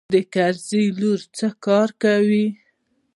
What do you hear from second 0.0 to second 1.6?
دا د کرزي لور څه